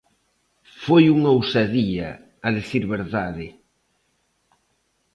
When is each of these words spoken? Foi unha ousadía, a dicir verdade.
Foi 0.85 1.03
unha 1.15 1.29
ousadía, 1.37 2.09
a 2.47 2.49
dicir 2.57 2.83
verdade. 2.95 3.47